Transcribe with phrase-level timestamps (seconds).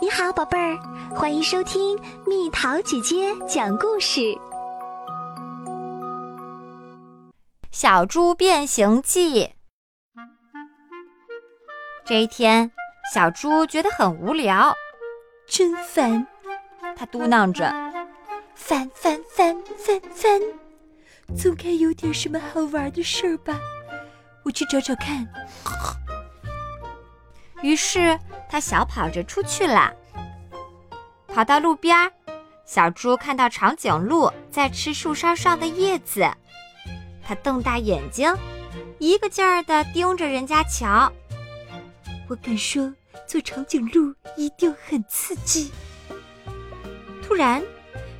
[0.00, 0.78] 你好，宝贝儿，
[1.14, 4.20] 欢迎收听蜜桃姐姐讲故事。
[7.70, 9.44] 《小猪变形记》。
[12.06, 12.72] 这一天，
[13.12, 14.74] 小猪觉得很无聊，
[15.46, 16.26] 真烦。
[16.96, 17.70] 他嘟囔着
[18.56, 20.40] ：“烦烦烦烦烦，
[21.36, 23.60] 总该有点什么好玩的事儿吧？
[24.46, 25.28] 我去找找看。”
[27.60, 28.18] 于是
[28.50, 29.94] 他小跑着出去了。
[31.28, 32.10] 跑到路边，
[32.66, 36.28] 小猪看到长颈鹿在吃树梢上的叶子，
[37.22, 38.36] 它瞪大眼睛，
[38.98, 41.10] 一个劲儿地盯着人家瞧。
[42.28, 42.92] 我敢说，
[43.28, 45.70] 做长颈鹿一定很刺激。
[47.22, 47.62] 突然，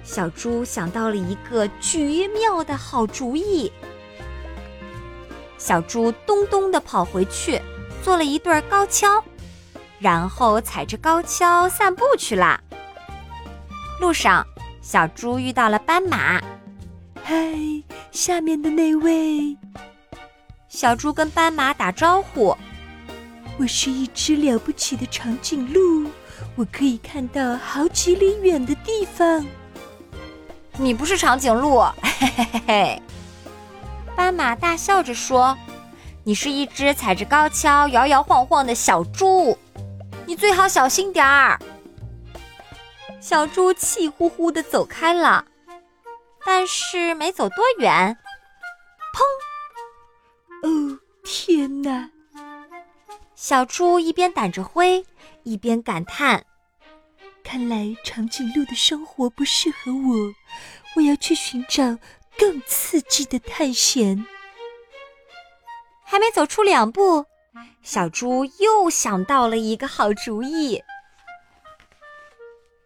[0.05, 3.73] 小猪想到了一个绝妙的好主意。
[5.59, 7.61] 小猪咚咚地跑回去，
[8.03, 9.23] 做了一对高跷。
[10.01, 12.61] 然后踩着高跷散步去啦。
[14.01, 14.45] 路上，
[14.81, 16.41] 小猪遇到了斑马。
[17.23, 17.37] 嗨，
[18.11, 19.57] 下面的那位。
[20.69, 22.57] 小猪跟斑马打招呼
[23.61, 26.11] ：“我是一只了不起的长颈鹿，
[26.57, 29.47] 我可以看到好几里远的地方。”
[30.79, 33.03] 你不是长颈鹿， 嘿嘿嘿嘿。
[34.17, 35.59] 斑马大笑着说
[36.25, 39.59] ：“你是一只踩着高跷摇摇晃晃的小猪。”
[40.31, 41.59] 你最好小心点儿。
[43.21, 45.45] 小猪气呼呼地走开了，
[46.47, 48.17] 但是没走多远，
[50.63, 50.69] 砰！
[50.69, 52.11] 哦，天哪！
[53.35, 55.05] 小猪一边掸着灰，
[55.43, 56.47] 一边感叹
[57.43, 60.33] ：“看来长颈鹿的生活不适合我，
[60.95, 61.99] 我要去寻找
[62.39, 64.25] 更刺激的探险。”
[66.07, 67.27] 还没走出两步。
[67.83, 70.83] 小猪又想到了一个好主意，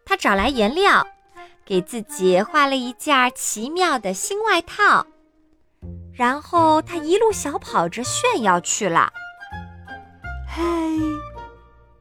[0.05, 1.05] 他找来颜料，
[1.63, 5.05] 给自己画了一件奇妙的新外套，
[6.13, 9.11] 然后他一路小跑着炫耀去了。
[10.47, 10.63] 嗨，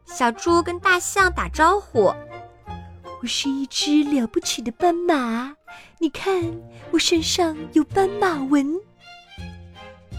[0.06, 2.15] 小猪跟大象打招呼
[3.21, 5.55] ：“我是一只了不起的斑马，
[5.99, 6.43] 你看
[6.93, 8.81] 我身上有斑马纹。”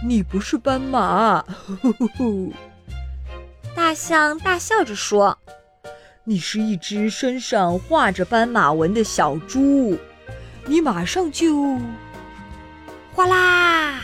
[0.03, 1.43] 你不是斑马，
[1.81, 2.53] 呼呼呼！
[3.75, 5.37] 大象大笑着说
[6.23, 9.97] ：“你是一只身上画着斑马纹的小猪，
[10.65, 11.79] 你马上就……
[13.13, 13.99] 哗啦！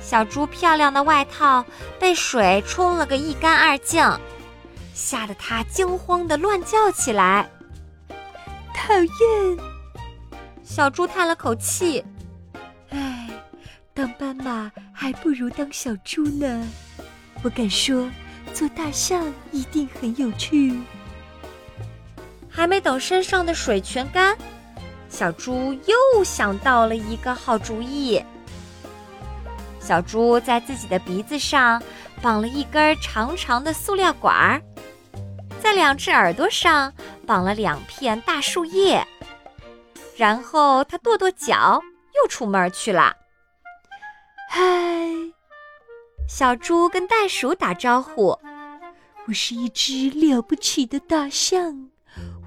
[0.00, 1.64] 小猪漂亮的外套
[1.98, 4.04] 被水冲了个一干二净，
[4.92, 7.48] 吓得它惊慌的乱叫起来。
[8.74, 9.08] 讨厌！
[10.64, 12.04] 小猪叹了口气。
[14.00, 16.66] 当斑马还不如当小猪呢，
[17.42, 18.10] 我敢说，
[18.54, 20.80] 做大象一定很有趣。
[22.48, 24.34] 还没等身上的水全干，
[25.10, 28.24] 小猪又想到了一个好主意。
[29.78, 31.82] 小猪在自己的鼻子上
[32.22, 34.62] 绑了一根长长的塑料管儿，
[35.60, 36.90] 在两只耳朵上
[37.26, 39.06] 绑了两片大树叶，
[40.16, 41.82] 然后它跺跺脚，
[42.16, 43.14] 又出门去了。
[44.52, 44.60] 嗨，
[46.26, 48.36] 小猪跟袋鼠打招呼
[49.28, 51.88] ：“我是一只了不起的大象，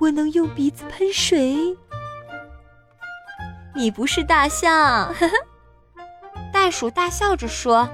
[0.02, 1.78] 我能用鼻子喷水。”
[3.74, 5.16] 你不是大象，
[6.52, 7.88] 袋鼠大笑着说：“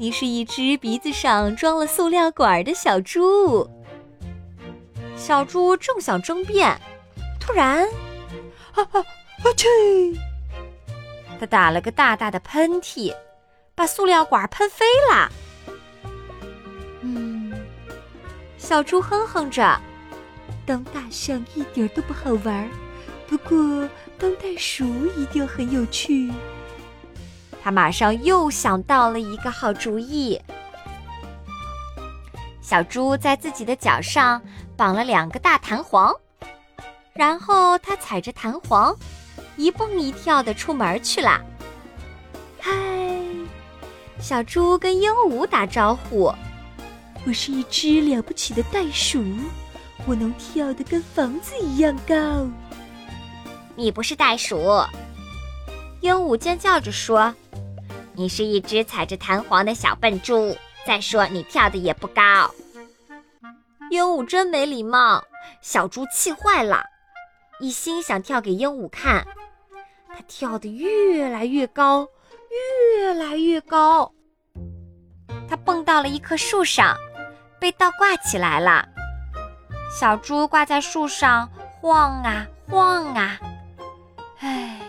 [0.00, 3.68] 你是一只鼻子上装了塑料管的小猪。”
[5.14, 6.74] 小猪正想争辩，
[7.38, 7.86] 突然，
[8.72, 9.00] 啊啊
[9.44, 9.52] 啊！
[9.54, 9.68] 去！
[11.40, 13.14] 他打了个大大的喷嚏，
[13.74, 15.32] 把塑料管喷飞了。
[17.00, 17.50] 嗯，
[18.58, 19.80] 小猪哼哼着
[20.66, 22.68] ：“当大象一点都不好玩，
[23.26, 24.84] 不过当袋鼠
[25.16, 26.30] 一定很有趣。”
[27.64, 30.38] 他马上又想到了一个好主意。
[32.60, 34.42] 小猪在自己的脚上
[34.76, 36.14] 绑了两个大弹簧，
[37.14, 38.94] 然后他踩着弹簧。
[39.56, 41.40] 一蹦一跳的出门去了。
[42.58, 42.72] 嗨，
[44.20, 46.32] 小猪跟鹦鹉打招呼
[47.26, 49.22] ：“我是一只了不起的袋鼠，
[50.06, 52.48] 我能跳得跟房子一样高。”
[53.76, 54.56] 你不是袋鼠，
[56.00, 57.34] 鹦鹉尖叫着说
[58.14, 60.56] ：“你是一只踩着弹簧的小笨猪。
[60.86, 62.50] 再说你跳的也不高。”
[63.90, 65.22] 鹦鹉真没礼貌，
[65.60, 66.84] 小猪气坏了，
[67.60, 69.26] 一心想跳给鹦鹉看。
[70.22, 72.08] 跳得越来越高，
[72.96, 74.12] 越来越高。
[75.48, 76.96] 它蹦到了一棵树上，
[77.58, 78.86] 被倒挂起来了。
[79.98, 81.50] 小猪挂在树上
[81.80, 83.38] 晃啊晃啊。
[84.38, 84.80] 唉，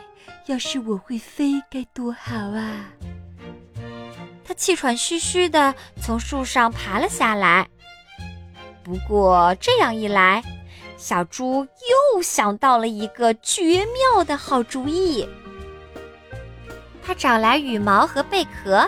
[0.45, 2.85] 要是我会飞该多好啊！
[4.45, 7.67] 它气喘吁吁地从树上爬了下来。
[8.83, 10.43] 不过这样一来，
[11.01, 11.65] 小猪
[12.15, 15.27] 又想到了一个绝妙的好主意。
[17.01, 18.87] 他找来羽毛和贝壳，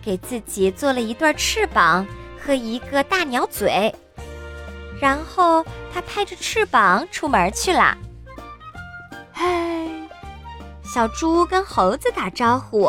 [0.00, 2.06] 给自己做了一对翅膀
[2.40, 3.92] 和一个大鸟嘴，
[5.00, 7.98] 然后他拍着翅膀出门去了。
[9.32, 9.88] 嗨，
[10.84, 12.88] 小猪跟猴子打招呼：“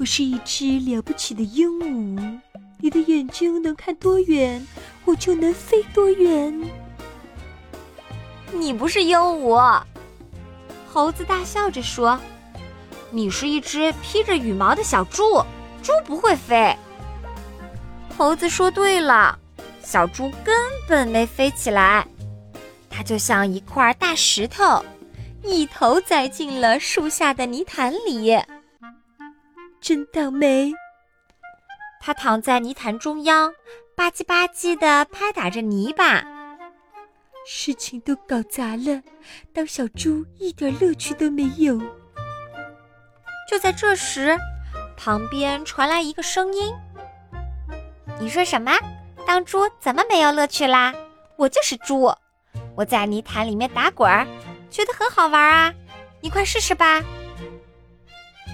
[0.00, 2.40] 我是一只了不起的鹦鹉，
[2.78, 4.66] 你的眼睛能看多远，
[5.04, 6.58] 我就能飞多远。”
[8.52, 9.82] 你不是鹦鹉，
[10.92, 12.18] 猴子大笑着说。
[13.12, 15.44] 你是一只披着羽毛的小猪，
[15.82, 16.76] 猪不会飞。
[18.16, 19.36] 猴子说对了，
[19.82, 20.54] 小猪根
[20.86, 22.06] 本没飞起来，
[22.88, 24.84] 它就像一块大石头，
[25.42, 28.38] 一头栽进了树下的泥潭里。
[29.80, 30.72] 真倒霉！
[32.00, 33.52] 它躺在泥潭中央，
[33.96, 36.22] 吧唧吧唧地拍打着泥巴，
[37.46, 39.02] 事情都搞砸了，
[39.52, 41.80] 当小猪一点乐趣都没有。
[43.48, 44.38] 就在这时，
[44.96, 46.72] 旁边传来一个声音
[48.20, 48.72] ：“你说什么？
[49.26, 50.94] 当猪怎么没有乐趣啦？
[51.36, 52.12] 我就是猪，
[52.76, 54.26] 我在泥潭里面打滚儿，
[54.70, 55.74] 觉得很好玩啊！
[56.20, 57.02] 你快试试吧。”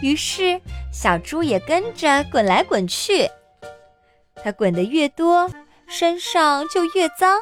[0.03, 0.61] 于是，
[0.93, 3.29] 小猪也跟着滚来滚去。
[4.43, 5.50] 它滚得越多，
[5.87, 7.38] 身上就越脏；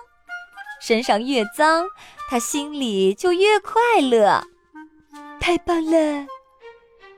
[0.87, 1.87] 身上越脏，
[2.29, 4.45] 它心里就越快乐。
[5.41, 6.27] 太棒了！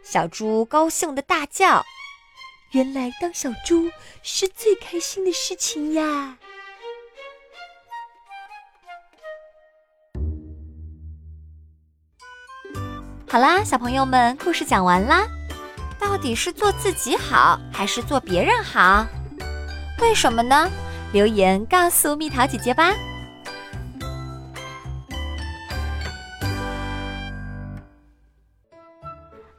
[0.04, 1.84] 小猪高兴的大叫
[2.70, 3.90] ：“原来当小猪
[4.22, 6.38] 是最开心的事情呀！”
[13.28, 15.26] 好啦，小朋友们，故事讲完啦。
[15.98, 19.04] 到底是做自己好，还是做别人好？
[20.00, 20.70] 为什么呢？
[21.12, 22.94] 留言告诉蜜桃姐姐吧。